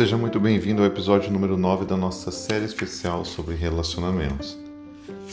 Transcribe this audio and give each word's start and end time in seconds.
Seja 0.00 0.16
muito 0.16 0.40
bem-vindo 0.40 0.80
ao 0.80 0.88
episódio 0.88 1.30
número 1.30 1.58
9 1.58 1.84
da 1.84 1.94
nossa 1.94 2.30
série 2.30 2.64
especial 2.64 3.22
sobre 3.22 3.54
relacionamentos. 3.54 4.56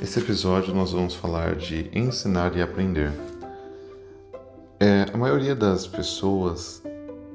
Esse 0.01 0.19
episódio 0.19 0.75
nós 0.75 0.91
vamos 0.91 1.15
falar 1.15 1.55
de 1.55 1.89
ensinar 1.93 2.53
e 2.53 2.61
aprender. 2.61 3.13
É, 4.77 5.05
a 5.13 5.17
maioria 5.17 5.55
das 5.55 5.87
pessoas 5.87 6.83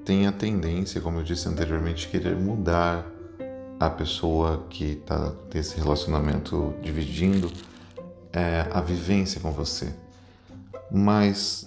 tem 0.04 0.26
a 0.26 0.32
tendência, 0.32 1.00
como 1.00 1.20
eu 1.20 1.22
disse 1.22 1.48
anteriormente, 1.48 2.06
querer 2.06 2.36
mudar 2.36 3.10
a 3.80 3.88
pessoa 3.88 4.66
que 4.68 5.00
está 5.00 5.32
nesse 5.54 5.78
relacionamento 5.80 6.74
dividindo 6.82 7.50
é, 8.30 8.66
a 8.70 8.82
vivência 8.82 9.40
com 9.40 9.52
você. 9.52 9.94
Mas 10.90 11.66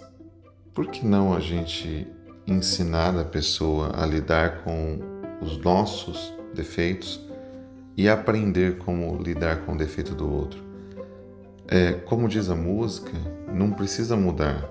por 0.75 0.85
que 0.91 1.03
não 1.03 1.33
a 1.33 1.39
gente 1.39 2.05
ensinar 2.45 3.17
a 3.17 3.23
pessoa 3.23 3.99
a 3.99 4.05
lidar 4.05 4.63
com 4.63 5.14
os 5.41 5.57
nossos 5.57 6.33
defeitos 6.53 7.19
e 7.97 8.09
aprender 8.09 8.77
como 8.77 9.21
lidar 9.21 9.65
com 9.65 9.73
o 9.73 9.77
defeito 9.77 10.13
do 10.13 10.31
outro. 10.31 10.63
É, 11.67 11.93
como 11.93 12.27
diz 12.27 12.49
a 12.49 12.55
música, 12.55 13.11
não 13.51 13.71
precisa 13.71 14.15
mudar. 14.15 14.69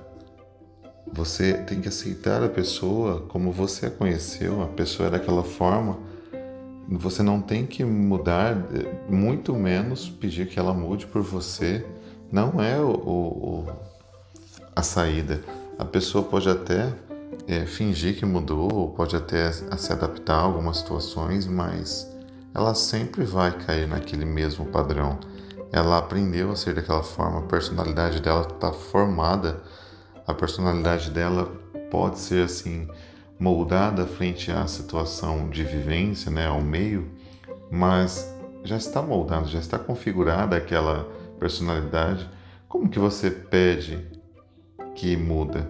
Você 1.13 1.55
tem 1.55 1.81
que 1.81 1.89
aceitar 1.89 2.43
a 2.43 2.49
pessoa 2.49 3.23
como 3.29 3.53
você 3.53 3.87
a 3.87 3.91
conheceu, 3.91 4.63
a 4.63 4.67
pessoa 4.67 5.09
é 5.09 5.11
daquela 5.13 5.43
forma. 5.43 5.99
Você 6.89 7.23
não 7.23 7.41
tem 7.41 7.67
que 7.67 7.85
mudar, 7.85 8.57
muito 9.09 9.55
menos 9.55 10.09
pedir 10.09 10.49
que 10.49 10.59
ela 10.59 10.75
mude 10.75 11.07
por 11.07 11.23
você. 11.23 11.85
Não 12.31 12.61
é 12.61 12.79
o, 12.79 12.91
o 12.91 13.67
a 14.75 14.83
saída. 14.83 15.41
A 15.79 15.85
pessoa 15.85 16.25
pode 16.25 16.49
até 16.49 16.93
é, 17.47 17.67
fingir 17.67 18.17
que 18.17 18.25
mudou, 18.25 18.91
pode 18.91 19.15
até 19.15 19.53
se 19.53 19.93
adaptar 19.93 20.37
a 20.37 20.43
algumas 20.43 20.79
situações, 20.79 21.47
mas 21.47 22.11
ela 22.55 22.75
sempre 22.75 23.25
vai 23.25 23.51
cair 23.53 23.87
naquele 23.87 24.25
mesmo 24.25 24.67
padrão. 24.67 25.19
Ela 25.73 25.99
aprendeu 25.99 26.53
a 26.53 26.57
ser 26.57 26.75
daquela 26.75 27.03
forma, 27.03 27.41
a 27.41 27.43
personalidade 27.43 28.21
dela 28.21 28.43
está 28.43 28.73
formada, 28.73 29.63
a 30.27 30.33
personalidade 30.33 31.11
dela 31.11 31.47
pode 31.91 32.19
ser 32.19 32.45
assim 32.45 32.89
moldada 33.39 34.07
frente 34.07 34.51
à 34.51 34.67
situação 34.67 35.51
de 35.51 35.65
vivência, 35.65 36.31
né, 36.31 36.47
ao 36.47 36.61
meio, 36.61 37.11
mas 37.71 38.33
já 38.63 38.77
está 38.77 39.03
moldada, 39.03 39.47
já 39.47 39.59
está 39.59 39.79
configurada 39.79 40.57
aquela 40.57 41.09
personalidade. 41.39 42.29
Como 42.69 42.89
que 42.89 42.99
você 42.99 43.31
pede 43.31 43.99
que 44.95 45.17
muda, 45.17 45.69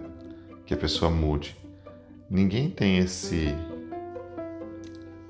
que 0.65 0.73
a 0.73 0.77
pessoa 0.77 1.11
mude? 1.11 1.64
Ninguém 2.29 2.69
tem 2.69 2.97
esse 2.97 3.55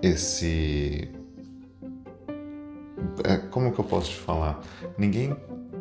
esse 0.02 1.10
é, 3.24 3.38
como 3.38 3.72
que 3.72 3.80
eu 3.80 3.86
posso 3.86 4.12
te 4.12 4.18
falar? 4.18 4.62
Ninguém 4.98 5.36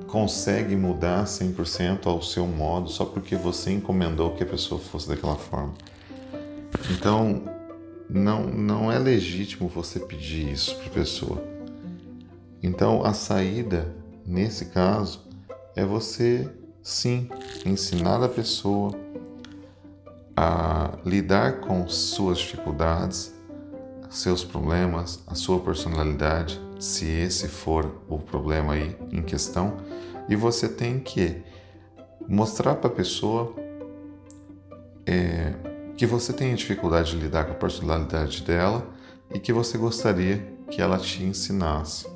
consegue 0.06 0.76
mudar 0.76 1.24
100% 1.24 2.06
ao 2.06 2.22
seu 2.22 2.46
modo 2.46 2.88
só 2.88 3.04
porque 3.04 3.36
você 3.36 3.72
encomendou 3.72 4.34
que 4.34 4.42
a 4.42 4.46
pessoa 4.46 4.80
fosse 4.80 5.08
daquela 5.08 5.36
forma. 5.36 5.74
Então, 6.90 7.42
não, 8.08 8.44
não 8.44 8.92
é 8.92 8.98
legítimo 8.98 9.68
você 9.68 9.98
pedir 9.98 10.52
isso 10.52 10.76
para 10.76 10.86
a 10.86 10.90
pessoa. 10.90 11.42
Então, 12.62 13.04
a 13.04 13.12
saída, 13.12 13.94
nesse 14.26 14.66
caso, 14.66 15.20
é 15.76 15.84
você, 15.84 16.48
sim, 16.82 17.28
ensinar 17.66 18.22
a 18.22 18.28
pessoa 18.28 19.03
a 20.36 20.98
lidar 21.04 21.60
com 21.60 21.88
suas 21.88 22.38
dificuldades, 22.38 23.34
seus 24.10 24.44
problemas, 24.44 25.22
a 25.26 25.34
sua 25.34 25.58
personalidade, 25.60 26.60
se 26.78 27.06
esse 27.06 27.48
for 27.48 28.02
o 28.08 28.18
problema 28.18 28.74
aí 28.74 28.96
em 29.10 29.22
questão, 29.22 29.76
e 30.28 30.36
você 30.36 30.68
tem 30.68 31.00
que 31.00 31.42
mostrar 32.28 32.76
para 32.76 32.88
a 32.88 32.92
pessoa 32.92 33.54
é, 35.04 35.52
que 35.96 36.06
você 36.06 36.32
tem 36.32 36.54
dificuldade 36.54 37.10
de 37.10 37.16
lidar 37.18 37.44
com 37.44 37.52
a 37.52 37.56
personalidade 37.56 38.42
dela 38.42 38.86
e 39.32 39.38
que 39.38 39.52
você 39.52 39.76
gostaria 39.76 40.54
que 40.70 40.80
ela 40.80 40.98
te 40.98 41.22
ensinasse 41.22 42.06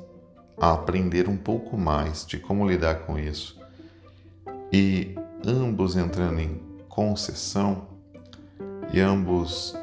a 0.57 0.73
aprender 0.73 1.29
um 1.29 1.37
pouco 1.37 1.77
mais 1.77 2.25
de 2.25 2.37
como 2.37 2.67
lidar 2.67 3.05
com 3.05 3.17
isso. 3.17 3.59
E 4.71 5.15
ambos 5.45 5.95
entrando 5.95 6.39
em 6.39 6.61
concessão, 6.87 7.87
e 8.93 8.99
ambos 8.99 9.75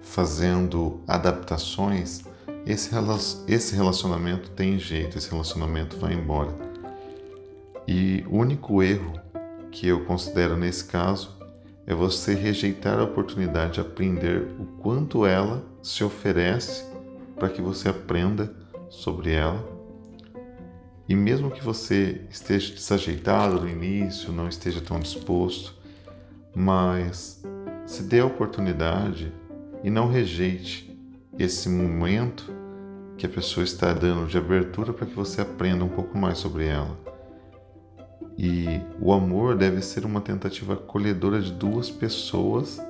fazendo 0.00 1.00
adaptações, 1.06 2.22
esse 2.66 3.74
relacionamento 3.74 4.50
tem 4.50 4.78
jeito, 4.78 5.16
esse 5.18 5.30
relacionamento 5.30 5.96
vai 5.96 6.12
embora. 6.12 6.52
E 7.86 8.24
o 8.28 8.36
único 8.36 8.82
erro 8.82 9.14
que 9.70 9.88
eu 9.88 10.04
considero 10.04 10.56
nesse 10.56 10.84
caso 10.84 11.36
é 11.86 11.94
você 11.94 12.34
rejeitar 12.34 12.98
a 12.98 13.04
oportunidade 13.04 13.74
de 13.74 13.80
aprender 13.80 14.48
o 14.58 14.64
quanto 14.80 15.26
ela 15.26 15.64
se 15.82 16.04
oferece 16.04 16.84
para 17.36 17.48
que 17.48 17.60
você 17.60 17.88
aprenda 17.88 18.54
sobre 18.88 19.32
ela. 19.32 19.68
E 21.08 21.16
mesmo 21.16 21.50
que 21.50 21.62
você 21.62 22.20
esteja 22.30 22.72
desajeitado 22.72 23.60
no 23.60 23.68
início, 23.68 24.32
não 24.32 24.48
esteja 24.48 24.80
tão 24.80 25.00
disposto, 25.00 25.74
mas 26.54 27.42
se 27.92 28.02
dê 28.04 28.20
a 28.20 28.26
oportunidade 28.26 29.30
e 29.84 29.90
não 29.90 30.08
rejeite 30.08 30.98
esse 31.38 31.68
momento 31.68 32.50
que 33.18 33.26
a 33.26 33.28
pessoa 33.28 33.62
está 33.62 33.92
dando 33.92 34.26
de 34.26 34.38
abertura 34.38 34.94
para 34.94 35.06
que 35.06 35.14
você 35.14 35.42
aprenda 35.42 35.84
um 35.84 35.88
pouco 35.88 36.16
mais 36.16 36.38
sobre 36.38 36.66
ela. 36.66 36.98
E 38.38 38.80
o 38.98 39.12
amor 39.12 39.56
deve 39.56 39.82
ser 39.82 40.06
uma 40.06 40.22
tentativa 40.22 40.72
acolhedora 40.72 41.38
de 41.38 41.52
duas 41.52 41.90
pessoas 41.90 42.80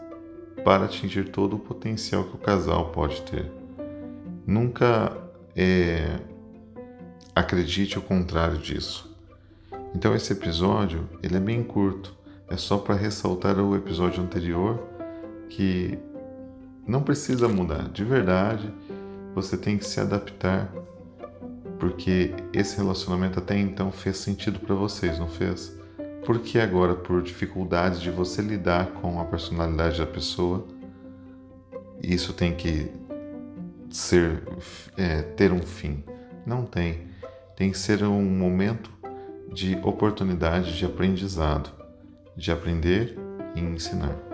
para 0.64 0.84
atingir 0.84 1.30
todo 1.30 1.56
o 1.56 1.58
potencial 1.58 2.22
que 2.22 2.36
o 2.36 2.38
casal 2.38 2.90
pode 2.90 3.22
ter. 3.22 3.50
Nunca 4.46 5.16
é, 5.56 6.16
acredite 7.34 7.98
o 7.98 8.02
contrário 8.02 8.58
disso. 8.58 9.12
Então 9.96 10.14
esse 10.14 10.32
episódio 10.32 11.08
ele 11.20 11.36
é 11.36 11.40
bem 11.40 11.60
curto, 11.64 12.14
é 12.48 12.56
só 12.56 12.78
para 12.78 12.94
ressaltar 12.94 13.58
o 13.58 13.74
episódio 13.74 14.22
anterior 14.22 14.91
que 15.56 15.98
não 16.86 17.02
precisa 17.02 17.46
mudar, 17.46 17.88
de 17.90 18.04
verdade, 18.04 18.72
você 19.34 19.56
tem 19.56 19.76
que 19.76 19.84
se 19.84 20.00
adaptar, 20.00 20.72
porque 21.78 22.34
esse 22.52 22.76
relacionamento 22.76 23.38
até 23.38 23.58
então 23.58 23.92
fez 23.92 24.16
sentido 24.16 24.58
para 24.58 24.74
vocês, 24.74 25.18
não 25.18 25.28
fez? 25.28 25.78
Porque 26.24 26.58
agora, 26.58 26.94
por 26.94 27.22
dificuldades 27.22 28.00
de 28.00 28.10
você 28.10 28.40
lidar 28.40 28.92
com 28.92 29.20
a 29.20 29.24
personalidade 29.24 29.98
da 29.98 30.06
pessoa, 30.06 30.66
isso 32.02 32.32
tem 32.32 32.54
que 32.54 32.90
ser 33.90 34.42
é, 34.96 35.22
ter 35.22 35.52
um 35.52 35.62
fim? 35.62 36.02
Não 36.46 36.64
tem. 36.64 37.08
Tem 37.56 37.70
que 37.70 37.78
ser 37.78 38.02
um 38.04 38.22
momento 38.22 38.90
de 39.52 39.78
oportunidade 39.82 40.76
de 40.76 40.84
aprendizado, 40.86 41.70
de 42.36 42.50
aprender 42.50 43.18
e 43.54 43.60
ensinar. 43.60 44.31